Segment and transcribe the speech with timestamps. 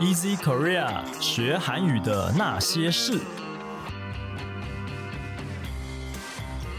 [0.00, 3.18] Easy Korea 学韩语的那些事。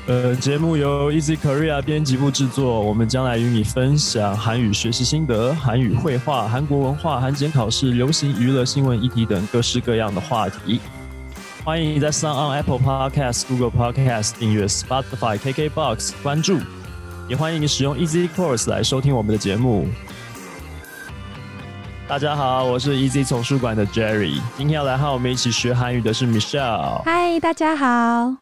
[0.08, 10.80] 呃，节目由 Easy Korea 编辑部制作，我们将来与你分享韩语学习心得、韩语绘画、韩国文化、韩检考试、流行娱乐新闻议题等各式各样的话题。
[11.66, 16.58] 欢迎你在 Sound on Apple Podcast、Google Podcast 订阅 Spotify、KKBox 关注，
[17.28, 19.90] 也欢迎你使用 Easy Course 来收听我们的节目。
[22.10, 24.42] 大家好，我是 Easy 丛书馆的 Jerry。
[24.58, 27.04] 今天要来和我们一起学韩语的是 Michelle。
[27.04, 28.36] 嗨，大家好。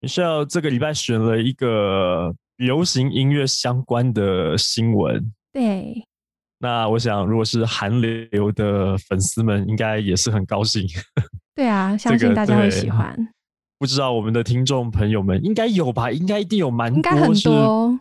[0.00, 5.30] Michelle 这个礼拜选了一个流行音乐相关的新闻。
[5.52, 6.02] 对。
[6.58, 10.86] 那我想，如果是韩流的粉丝们，应该也是很高兴。
[11.54, 13.14] 对啊，相信大家会喜欢。
[13.78, 16.10] 不知道我们的听众朋友们应该有吧？
[16.10, 17.50] 应该一定有蛮多是，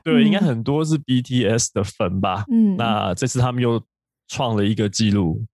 [0.06, 2.46] 对，应该很多是 BTS 的粉吧？
[2.50, 2.78] 嗯。
[2.78, 3.84] 那这次他们又。
[4.29, 5.45] 创了一个记录，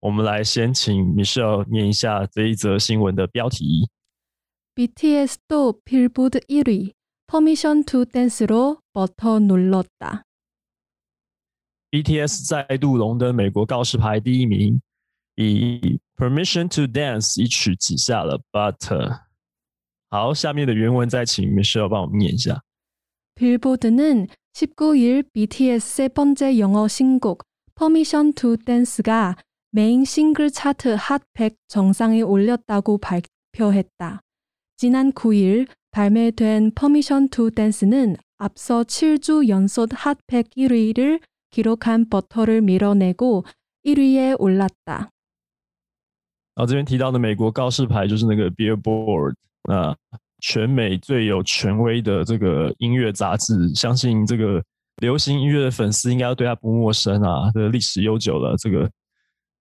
[0.00, 3.88] 我们来先请 Michelle 念一下这一则新闻的标题。
[4.74, 6.92] BTS 도 빌보드 1위
[7.26, 10.24] Permission to Dance로 버터 눌렀다。
[11.90, 14.80] BTS 再度荣登美国告示牌第一名，
[15.34, 19.22] 以 Permission to Dance 一曲挤下了 Butter。
[20.08, 22.62] 好，下面的原文再请 Michelle 帮我们念一下。
[23.34, 27.42] 빌보드는 19일 BTS 세 번째 영어 신곡
[27.74, 29.36] 퍼미션 투 댄스가
[29.70, 34.20] 메인 싱글 차트 핫 100 정상에 올렸다고 발표했다.
[34.76, 41.20] 지난 9일 발매된 퍼미션 투 댄스는 앞서 7주 연속 핫 100 1위를
[41.50, 43.44] 기록한 버터를 밀어내고
[43.84, 45.10] 1위에 올랐다.
[46.54, 49.96] 然后这边提到的美国告示牌就是那个 Billboard，那
[50.40, 54.62] 全美最有权威的这个音乐杂志，相信这个
[55.01, 58.55] 流行音乐的粉丝应该对他不陌生啊，这个历史悠久了。
[58.57, 58.89] 这个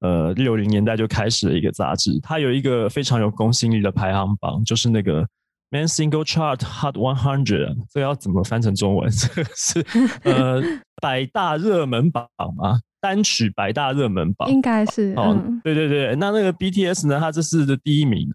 [0.01, 5.27] 呃六零年代就开始了一个杂志，它有一个非常有公信力的排行榜，就是那个
[5.71, 7.77] Man Single Chart Hot One Hundred。
[7.91, 9.11] 这要怎么翻成中文？
[9.13, 9.85] 这个是
[10.23, 10.63] 呃
[11.03, 12.79] 百大热门榜吗？
[13.01, 15.13] 单曲百大热门榜应该是。
[15.17, 17.19] 哦，对对对，那那个 BTS 呢？
[17.19, 18.33] 它这次的第一名，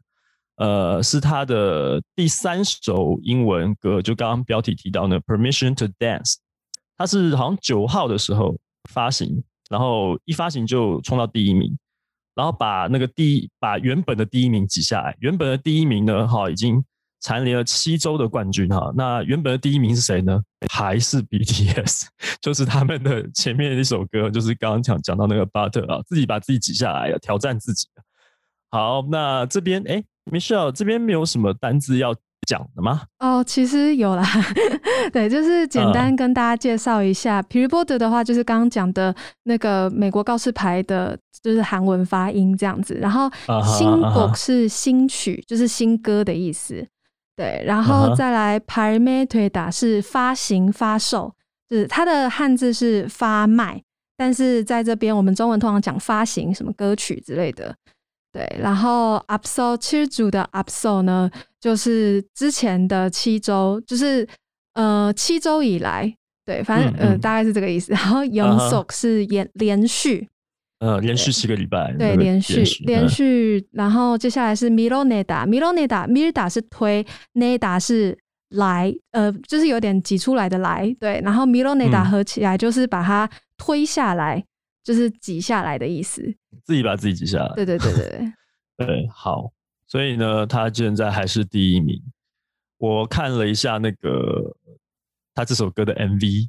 [0.58, 6.36] 呃，是他的第三首英文歌，就刚刚标题提到的，Permission to Dance。
[7.00, 8.56] 它是好像九号的时候
[8.92, 11.74] 发行，然后一发行就冲到第一名，
[12.36, 15.16] 然后把那个第一把原本的第一名挤下来。
[15.22, 16.84] 原本的第一名呢，哈，已经
[17.22, 18.92] 蝉联了七周的冠军哈。
[18.98, 20.42] 那原本的第一名是谁呢？
[20.70, 22.08] 还是 BTS，
[22.42, 27.88] 就是他们的前面一首歌，就是刚刚讲讲到那个 Butter 啊，自己把自己挤下来了，挑战自己。
[28.72, 32.14] 好，那这边哎，Michelle 这边没有什么单字要。
[32.48, 33.02] 讲的吗？
[33.20, 34.24] 哦其实有啦。
[35.14, 39.14] 对就是简单跟大家介绍一下皮瑞波德的话就是刚刚讲的
[39.44, 43.30] 那个美国告示牌的就是韩文发音这样子然后
[43.64, 46.86] 新 book 是新曲就是新歌的意思。
[47.36, 51.34] 对然后再来拍 meter 是发行发售
[51.70, 53.82] 就是它的汉字是发卖
[54.18, 57.74] 但是在这边我们中文通常讲发行什么歌曲之类的。
[58.32, 64.28] 对然后 up so 七十组的 up so 呢就是之前的七周，就是
[64.74, 66.14] 呃七周以来，
[66.46, 67.92] 对，反正呃大概是这个意思。
[67.94, 70.28] 然后 yongsok 是连连续，
[70.80, 73.68] 呃连续七个礼拜，对，连续连续。
[73.72, 78.18] 然后接下来是 miloneda，miloneda，milda 是推，neda 是
[78.50, 81.22] 来，呃，就是有点挤出来的来，对。
[81.24, 84.44] 然后 miloneda 合起来就是把它推下来。
[84.82, 86.24] 就是挤下来的意思，
[86.64, 87.54] 自己把自己挤下来。
[87.54, 88.32] 对对对对
[88.78, 89.52] 对，对， 好。
[89.90, 92.02] 所以呢，他现在还是第一名。
[92.78, 94.56] 我看了一下那个
[95.34, 96.48] 他这首歌的 MV，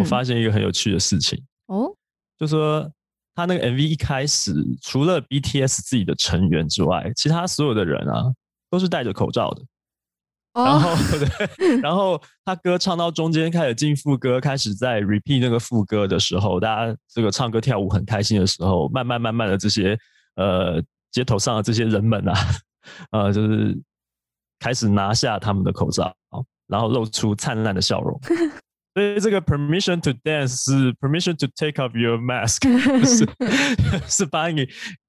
[0.00, 1.94] 我发现一个很有趣的事情哦，
[2.38, 2.90] 就说
[3.34, 8.32] 他那个 MV 一开始，除了 BTS 自己的成员之外，其他所有的人啊
[8.70, 9.62] 都是戴着口罩的。
[10.54, 10.94] 然后，
[11.58, 19.98] 对，然后他歌唱到中间开始进副歌，开始在 repeat 那个副歌的时候，大家这个唱歌跳舞很开心的时候，慢慢慢慢的这些
[20.36, 20.82] 呃
[21.12, 22.32] 街头上的这些人们啊，
[23.10, 23.76] 呃，就是
[24.58, 26.14] 开始拿下他们的口罩，
[26.66, 28.20] 然后露出灿烂的笑容。
[28.94, 32.62] 所以这个 permission to dance 是 permission to take off your mask，
[33.04, 33.28] 是
[34.08, 34.66] 是把你。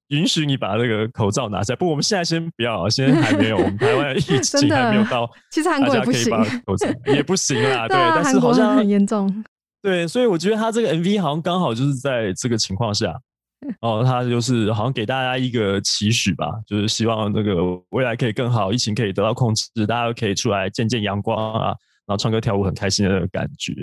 [0.08, 6.30] 允许你把这个口罩拿下，不，我们现在先不要，现在还没有，我们台湾疫情还没有到，其实韩国也不行，
[6.64, 9.44] 口罩也不行啦，对，但是好像很严重，
[9.82, 13.14] 对，所以我觉得他这个 MV 好像刚好就是在这个情况下，
[13.82, 17.56] 哦，他就是好像给大家一个期许吧，就是希望这个
[17.90, 21.66] 未来可以更好，疫情可以得到控制，大家都可以出来见见阳光啊，
[22.06, 23.74] 然后唱歌跳舞很开心的感觉。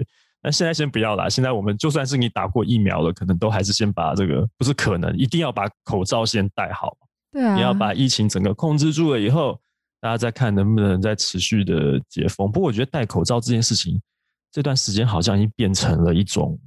[0.42, 1.28] 那现在先不要啦。
[1.28, 6.96] 现在我们就算是你打过疫苗了，可能都还是先把这个不是可能，一定要把口罩先戴好。
[7.32, 9.60] 对啊，你要把疫情整个控制住了以后，
[10.00, 12.50] 大家再看能不能再持续的解封。
[12.52, 14.00] 不过我觉得戴口罩这件事情，
[14.52, 16.58] 这段时间好像已经变成了一种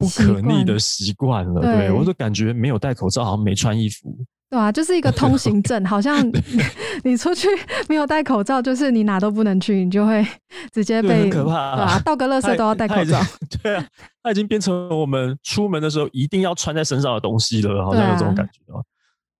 [0.00, 1.60] 不可逆的习惯了。
[1.60, 4.16] 对我就感觉没有戴口罩，好像没穿衣服。
[4.48, 6.26] 对啊，就是一个通行证，好像
[7.04, 7.46] 你出去
[7.88, 10.26] 没有戴口罩，就是你哪都不能去，你就会
[10.72, 12.02] 直接被可怕啊！
[12.04, 13.20] 倒个垃圾都要戴口罩。
[13.62, 13.86] 对啊，
[14.22, 18.82] 它已经变成我们出门的时候一定要穿在身上的东西了，好像有这种感觉哦。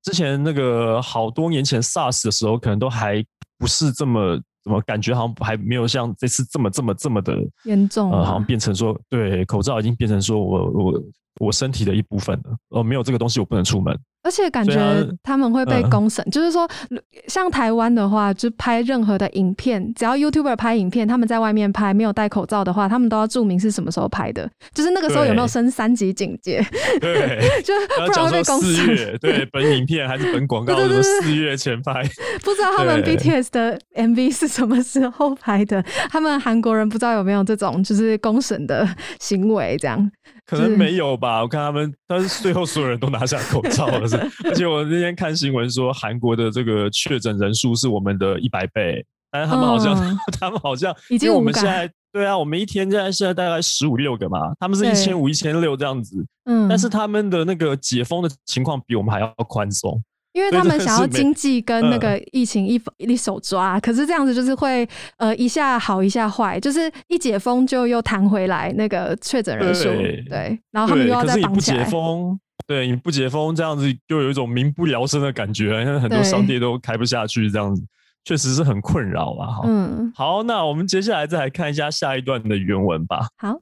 [0.03, 3.25] 之前那个好多年前 SARS 的时候，可能都还
[3.59, 8.11] 不是这么怎么感觉，好像还没有像这次这么这么这么的严重。
[8.13, 11.03] 呃，好像变成说，对口罩已经变成说我我
[11.41, 12.57] 我身体的一部分了。
[12.69, 13.99] 哦，没有这个东西我不能出门。
[14.23, 14.79] 而且感觉
[15.23, 16.69] 他们会被公审，就是说，
[17.27, 26.63] 像台湾的话，就拍任何的影片，只要 YouTuber 拍影片，他们在外面拍没有戴口罩的话，他们都要注明是什么时候拍的，就是那个时候有没有升三级警戒，
[27.01, 27.73] 对， 就
[28.05, 29.19] 不然会被公审。
[29.23, 32.03] 对，本影片还是本广告是四月前拍，
[32.45, 38.87] 不知道他们 BTS 的 MV 是什么时候拍的，他们韩国人不知道有没有这种就是公审的
[39.19, 40.13] 行为，这样。
[40.47, 44.17] 可能没有吧，我看他们，但是最后所有人都拿下口罩了，是。
[44.45, 49.95] 而且我那天看新闻说，韩国的这个确诊人数是我们的一百倍，但是他们好像，
[50.39, 60.03] 他们好像，因为我们现在，对啊，我们一天现在现在大概十五六个嘛，他们是一千五、一千六这样子，嗯，但是他们的那个解封的情况比我们还要宽松。
[60.40, 69.86] 因为他们想要经济跟那个疫情一一手抓，可是这样子就是会呃一下好一下坏，就是一解封就又弹回来那个确诊人数，
[70.30, 71.86] 对，然后他们又要再绑起来。
[71.86, 72.38] 解封，
[72.68, 77.82] 对你不解封这样子就有一种民不聊生的感觉，因为很多商店都开不下去，这样子
[78.26, 79.48] 确实是很困扰啊。
[79.48, 83.28] 哈，嗯，好，那我们接下来再来看一下下一段的原文吧。
[83.38, 83.62] 好，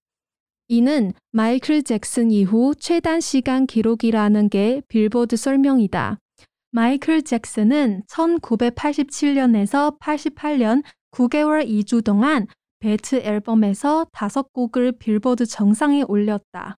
[0.68, 6.20] 이는 마이클 잭슨 이후 최단 시간 기록이라는 게 빌보드 설명이다.
[6.70, 12.46] 마이클 잭슨은 1987년에서 88년 9개월 2주 동안
[12.80, 16.78] 베트 앨범에서 5곡을 빌보드 정상에 올렸다.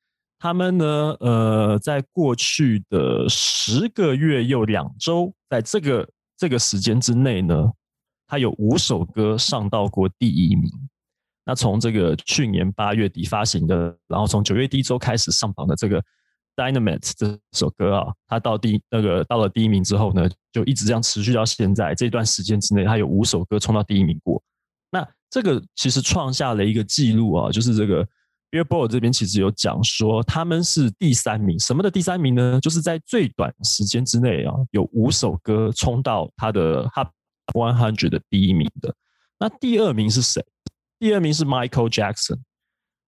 [0.41, 0.85] 他们呢，
[1.19, 7.71] 呃，在过去的十个月又两周，在这个这个时间之内呢，
[8.25, 10.67] 他有五首歌上到过第一名。
[11.45, 16.01] 那从这个去年八月底发行的，然后从九月第一周开始上榜的这个
[16.55, 24.41] 《Dynamite》这首歌啊，他到第那个到了第一名之后呢，就一直这样持续到现在这段时间之内，他有五首歌冲到第一名过。
[24.89, 28.03] 那这个其实创下了一个记录啊，就是这个。
[28.51, 31.57] Billboard 这边其实有讲说，他们是第三名。
[31.57, 32.59] 什么的第三名呢？
[32.61, 37.07] 就是在最短时间之内啊，有五首歌冲到他的 Hot
[37.53, 38.93] One Hundred 的第一名的。
[39.39, 40.45] 那第二名是谁？
[40.99, 42.39] 第二名是 Michael Jackson。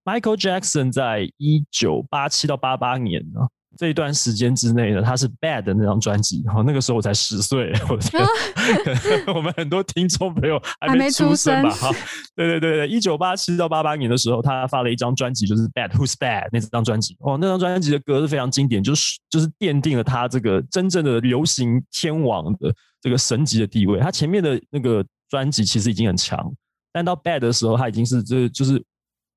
[0.05, 3.41] Michael Jackson 在一九八七到八八年呢，
[3.77, 8.25] 这一段时间之内呢，他是 Bad 的那张专辑，然后那个时候我才十岁， 我觉得
[9.33, 11.69] 我们很多听众朋友还没出生吧？
[11.71, 11.89] 哈，
[12.35, 17.15] 对对对对，一九八七到八八年的时候，他发了一张专辑，就是 Bad Who's Bad 那张专辑。
[17.19, 23.99] 哦，那张专辑的歌是非常经典，就是就是奠定了他这个真正的流行天王的这个神级的地位。
[23.99, 26.53] 他前面的那个专辑其实已经很强，
[26.91, 28.83] 但到 Bad 的时候，他已经是这就是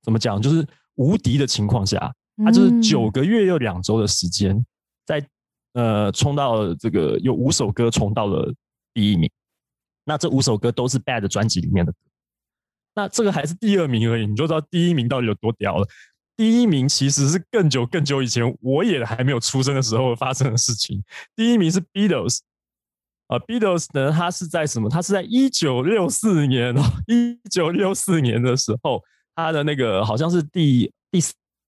[0.02, 0.66] 怎么讲，就是
[0.96, 2.12] 无敌的情况下。
[2.44, 4.64] 他就是九个月又两周的时间，
[5.04, 5.26] 在
[5.72, 8.52] 呃冲到这个有五首歌冲到了
[8.92, 9.30] 第一名，
[10.04, 11.98] 那这五首歌都是 Bad 专辑里面的歌，
[12.94, 15.86] 那这个还是第二名而已，你就知道第一名到底有多屌了。
[16.36, 21.02] 第一名其实是更久更久以前我也还没有出生的时候发生的事情。
[21.34, 22.40] 第一名是 Beatles
[23.28, 24.90] 啊，Beatles 呢，他是在什么？
[24.90, 29.02] 他是在一九六四年哦，一九六四年的时候，
[29.34, 31.18] 他的那个好像是第第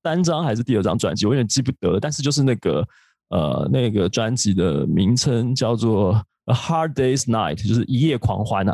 [0.03, 0.23] 单。
[0.23, 2.01] 张还是第二张专辑，我有点记不得了。
[2.01, 2.87] 但是就是那个
[3.31, 6.15] 呃，那个专辑的名称叫做
[6.47, 8.73] 《A Hard Day's Night》，就是一夜狂欢呐。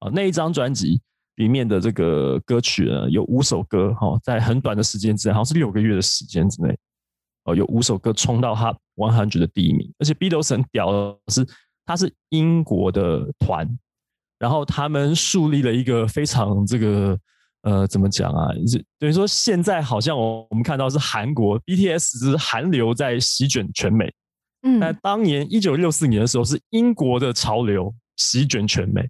[0.00, 1.00] 啊，那一张专辑
[1.36, 6.76] 里面的这个歌曲呢，有五首歌哈，在很短的时间之内，好像是六个月的时间之内，
[7.44, 9.92] 哦，有五首歌冲到他 One Hundred 的第一名。
[9.98, 11.46] 而且 Beatles 很屌的是，
[11.86, 13.78] 他是英国的团，
[14.38, 17.18] 然后他们树立了一个非常这个。
[17.62, 18.48] 呃，怎么讲啊？
[18.98, 24.12] 等于说现在好像我我们看到是韩国 BTS 是韩流在席卷全美，
[24.62, 29.08] 嗯，但当年一九六四年的时候是英国的潮流席卷全美。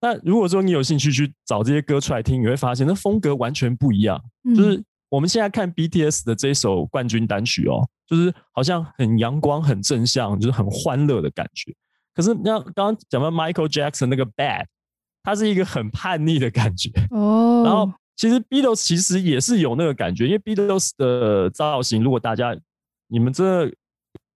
[0.00, 4.18] 那如果说你有兴趣去找这些歌出来听，你会发现那风格完全不一样。
[4.56, 11.70] 就是我们现在看 BTS 的这一首冠军单曲哦，就是好像很阳光、很正向，就是很欢乐的感觉。
[12.14, 14.64] 可是那刚刚讲到 Michael Jackson 那个 Bad。
[15.24, 22.54] 它是一个很叛逆的感觉哦，然后其实 Beatles 其实也是有那个感觉，因为 Beatles 的造型，如果大家
[23.08, 23.72] 你们这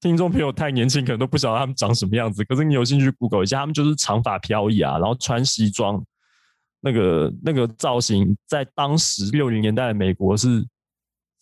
[0.00, 2.42] 听众朋友太年轻，可能都不晓得他们长什么样子。
[2.45, 6.02] 可是你有兴趣 Google 一下，他们就是长发飘逸啊，然后穿西装，
[6.80, 10.66] 那个那个造型，在当时六零年代的美国是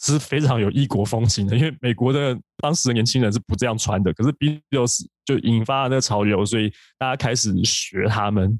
[0.01, 4.13] 是非常有异国风情的，因为美国的当时的年轻人是不这样穿的。
[4.13, 8.59] 可是 Beatles 就引发了那个潮流，所以大家开始学他们。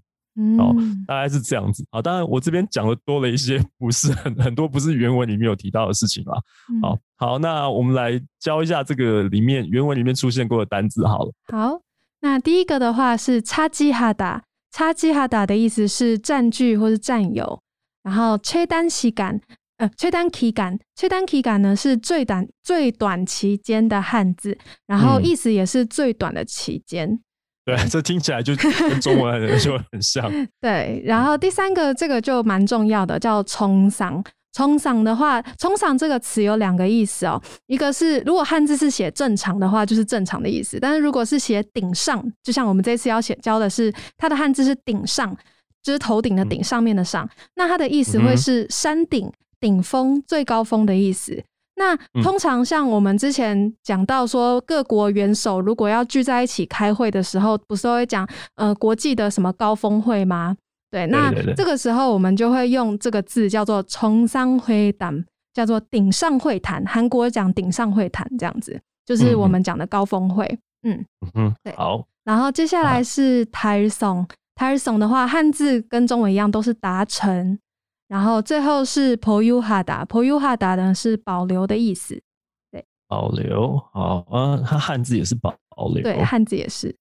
[0.59, 0.75] 哦，
[1.07, 2.03] 大概是这样子啊。
[2.03, 6.39] 当然，我这边讲的多了一些，不是很很多，不是原文里面有提到的事情啦。
[6.83, 11.33] 好，好，那我们来教一下这个里面原文里面出现过的单字好了。
[11.53, 11.81] 好，
[12.21, 17.61] 那第一个的话是“差基哈达”，“差基哈达”的意思是占据或是占有。
[18.03, 19.41] 然后“吹单期感”，
[19.79, 27.21] 呃，“吹单期感”，“吹单期感”呢是最短最短期间的汉字，然后意思也是最短的期间。
[27.67, 30.31] 对，这听起来就跟中文 就很像。
[30.63, 34.25] 对，然后第三个这个就蛮重要的，叫“冲嗓”。
[34.55, 37.39] 冲嗓的话，“冲嗓”这个词有两个意思哦。
[37.67, 45.37] 一个是如果汉字是写正常的话，就是正常的意思；但是如果是写顶上，就像我们这次要写教的是，它的汉字是顶上，
[45.83, 49.31] 就是头顶的顶，上面的上，那它的意思会是山顶、
[49.61, 51.43] 顶峰、最高峰的意思。
[51.79, 60.57] 那通常像我们之前讲到说，各国元首如果要聚在一起开会的时候，不是会讲呃国际的什么高峰会吗？
[60.91, 66.83] 对，那这个时候我们就会用这个字叫做“冲上会谈”，叫做顶上会谈。
[66.87, 70.47] 韩国讲顶上会谈这样子，就是我们讲的高峰会。
[70.85, 71.05] 嗯
[71.35, 71.75] 嗯，对。
[71.75, 77.59] 好，然后接下来是台松，台松的话，汉字跟中文一样，都是达成。
[78.09, 82.23] 然后最后是 poyuhada，poyuhada 呢是保留的意思，
[82.71, 85.53] 对，保留，好啊，它汉字也是保
[85.93, 86.97] 留，对，汉字也是，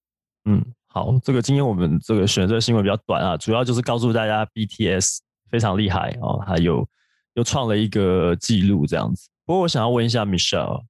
[0.45, 5.19] 嗯，好，这个今天我们这个选择新闻比较短啊，主要就是告诉大家 BTS
[5.51, 6.88] 非常厉害哦，还有
[7.35, 9.29] 又创了一个记录这样子。
[9.45, 10.83] 不过我想要问一下 Michelle，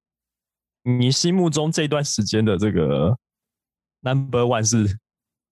[0.82, 3.14] 你心目中这段时间的这个
[4.00, 4.98] Number One 是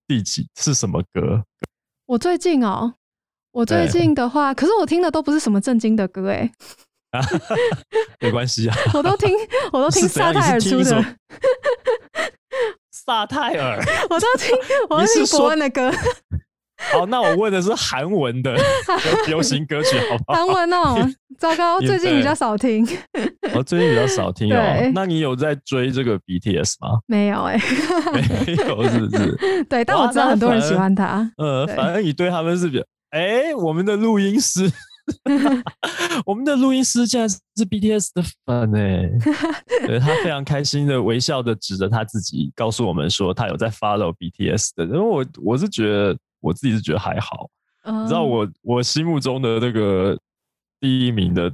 [0.07, 0.49] 第几？
[0.55, 1.45] 是什么歌？
[2.07, 2.95] 我最近哦。
[3.55, 6.51] 我最近的话，可是我听的都不是什么正经的歌哎，
[8.19, 9.33] 没关系啊， 我都听，
[9.71, 11.05] 我都听萨泰尔出的，
[12.91, 14.53] 萨泰尔，我都听，
[14.89, 15.89] 我都听国文的歌。
[16.91, 18.53] 好，那我问的是韩文的
[19.27, 20.33] 流行歌曲，好不好？
[20.33, 21.09] 韩文哦，
[21.39, 22.85] 糟糕，最近比较少听。
[23.53, 24.91] 我最近比较少听哦。
[24.93, 26.99] 那你有在追这个 BTS 吗？
[27.07, 27.57] 没有哎，
[28.13, 29.63] 没有，是不是？
[29.69, 31.31] 对，但我知道很多人喜欢他。
[31.37, 32.83] 呃，反正你对他们是比较。
[33.15, 34.69] 哎，我们的录音师，
[36.25, 39.09] 我们的录音师竟然是 BTS 的粉哎，
[39.87, 44.83] 对他非常开心的微笑的指着他自己，告诉我们说他有在 follow BTS 的。
[44.83, 47.49] 因为我我是觉得我自己是觉得还好，
[47.85, 50.19] 你知道我我心目中的那个
[50.81, 51.49] 第一名的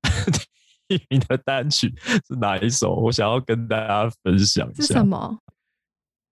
[0.88, 1.92] 第一名的单曲
[2.26, 2.94] 是哪一首？
[2.94, 4.82] 我想要跟大家分享一下。
[4.86, 5.36] 是什么？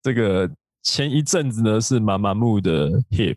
[0.02, 0.50] 这个
[0.82, 3.36] 前一阵子呢是妈妈木的 Hip，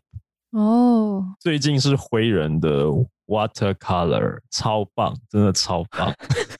[0.58, 2.86] 哦，最近是灰人的
[3.26, 6.12] Watercolor，超棒，真的超棒。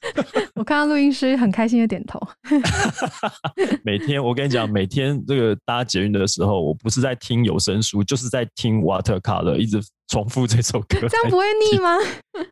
[0.55, 2.21] 我看到录音师很开心的点头。
[3.83, 11.01] 每天我跟你讲，每天这个搭捷运的时候，我不是在听有声书，就是在听 Watercolor，一直重复这首歌。
[11.09, 11.97] 这样不会腻吗？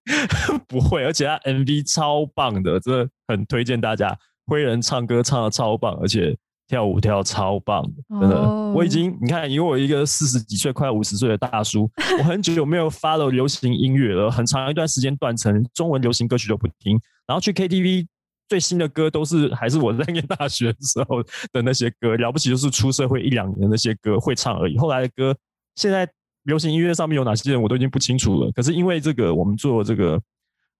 [0.67, 4.19] 不会，而且他 MV 超棒的，真的很推荐大家。
[4.49, 6.37] 灰人唱歌唱的超棒，而且
[6.69, 7.85] 跳舞跳超棒，
[8.21, 8.43] 真的。
[8.75, 17.01] 我已经你看，因为我一个四十几岁、快五十岁的大叔， 我很久没有 follow 流行音乐了，很长一段时间断层，中文流行歌曲都不听。
[17.27, 18.07] 然后去 KTV，
[18.49, 24.77] 最新的歌都是还是我在念大学的时候的那些歌， 了不起就是出社会一两年的那些歌会唱而已。
[24.77, 25.37] 后来的歌，
[25.77, 26.09] 现在
[26.45, 28.51] 流行音乐上面有哪些人我都已经不清楚了。
[28.53, 30.21] 可是因为这个，我们做这个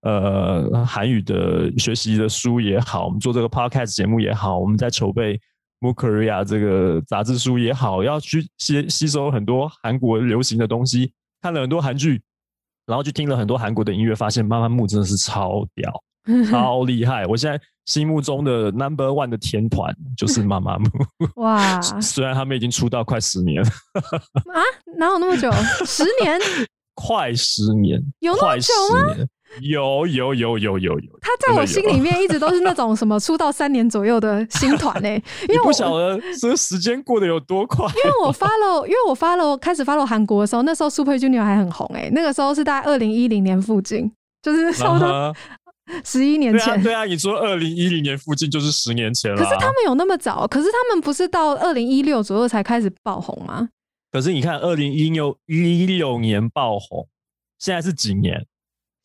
[0.01, 5.39] 呃韩语的学习的书也好，我们做这个 podcast 节目也好，我们在筹备
[5.79, 12.21] m o Korea 这个杂志书也好，要去吸吸收很多韩国流行的东西，看了很多韩剧，
[12.85, 16.03] 然后去听了很多韩国的音乐，发现妈妈木真的是超屌。
[16.51, 17.25] 超厉害！
[17.27, 20.89] 我现在心目中的 number one 的天团就是妈妈木。
[21.41, 21.79] 哇！
[22.01, 23.69] 虽然他们已经出道快十年了。
[23.93, 24.59] 啊？
[24.97, 25.49] 哪有那么久？
[25.85, 26.37] 十年？
[26.95, 27.97] 快十年？
[28.19, 29.25] 有那么久吗？
[29.61, 31.19] 有有有有有有。
[31.21, 35.09] 他在我心里面一直都是那种什么出道三年左右的新团呢？
[35.47, 37.85] 因为我不晓得这时间过得有多快。
[37.87, 44.11] 因为我发了，因为我发了，开始发了韩国的时候，那时候 Super Junior 还很红哎，那个时候是在二零一零年附近，
[44.41, 45.35] 就是差不多。
[46.03, 49.37] 十一年前，对啊，你说二零一零年附近就是十年前了。
[49.37, 50.45] 可是他们有那么早？
[50.45, 53.69] 可是他们不是到二零一六左右才开始爆红吗？
[54.11, 57.07] 可是你看，二零一六一六年爆红，
[57.57, 58.45] 现在是几年？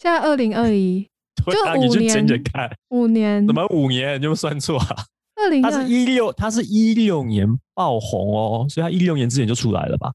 [0.02, 1.08] 现在二零二一，
[1.46, 2.26] 就五年。
[2.52, 3.46] 看五年？
[3.46, 4.20] 怎么五年？
[4.20, 5.04] 你有算错啊？
[5.36, 10.10] 二零，他是一六，他是一六年爆红哦，所以他一六年之前就出来了吧？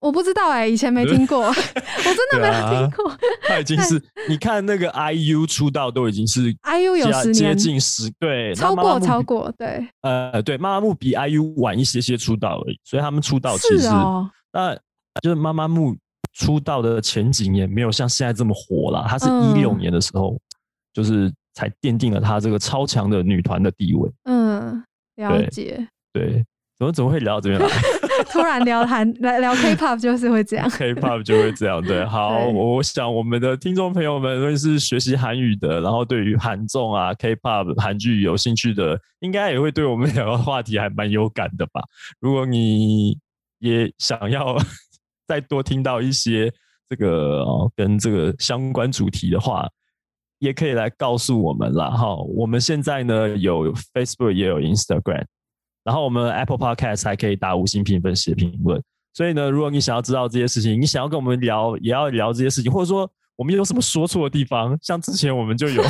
[0.00, 3.12] 我不知道哎，以前没听过， 我真的没有听过。
[3.42, 9.84] 他已经是 你看那个 IU 出道都已经是 IU 有十接近十对，超过超过对。
[10.02, 13.88] 呃，对，妈妈木比 IU 晚一些些出道而已，所以他们出道其实
[14.52, 14.76] 那
[15.20, 15.96] 就是妈妈木
[16.32, 19.04] 出道的前几年没有像现在这么火了。
[19.08, 20.38] 她是一六年的时候，
[20.92, 24.10] 就是才奠定了她这个超强的女团的地位。
[24.24, 24.82] 嗯，
[25.16, 25.88] 了解。
[26.12, 26.44] 对。
[26.78, 27.68] 怎么怎么会聊到这边来？
[28.32, 31.80] 突然聊韩来聊 K-pop 就是会这样，K-pop 就会这样。
[31.80, 41.80] 对，好，我想我们的听众朋友们，如果是学习韩语的，然后对于韩综啊、K-pop 韩剧有兴趣的，应该也会对我们两个话题还蛮有感的吧？
[42.18, 43.16] 如果你
[43.60, 44.56] 也想要
[45.32, 46.52] 再多听到一些
[46.90, 49.66] 这个哦跟这个相关主题的话，
[50.40, 51.88] 也可以来告诉我们啦。
[51.88, 55.24] 哈，我们现在呢有 Facebook 也有 Instagram。
[55.84, 58.78] 然后我们 Apple Podcast 还可以打五星评分、写评论。
[59.14, 65.82] 所以呢，如果你想要知道这些事情，你想要跟我们聊，也要聊这些事情，或者说我们有什么说错的地方，像之前我们就有，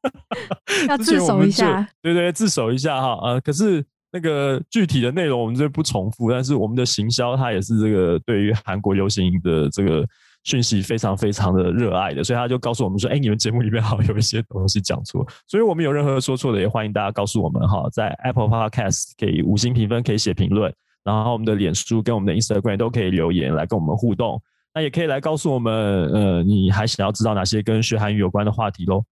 [0.88, 3.18] 要自首一下，对对，自首一下哈。
[3.22, 10.06] 呃，可是那个具体的内容我们这不重复，但是我们的行销它也是这个对于韩国流行的这个。
[10.44, 24.40] 讯息非常非常的热爱的，所以他就告诉我们说：“哎，你们节目里面 好像有一些东西讲错，所以我们有任何说错的，也欢迎大家告诉我们哈，在 Apple Podcast 可以五星评分，可以写评论，然后我们的脸书跟我们的 Instagram 都可以留言来跟我们互动，
[24.72, 25.74] 那也可以来告诉我们，
[26.12, 29.02] 呃，你还想要知道哪些跟学韩语有关的话题喽？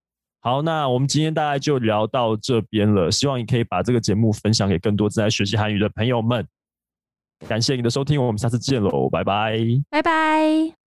[0.45, 6.47] 好，那我们今天大概就聊到这边了，希望你可以把这个节目分享给更多正在学习韩语的朋友们。
[7.49, 10.84] 感谢你的收听，我们下次见喽，拜拜，拜拜。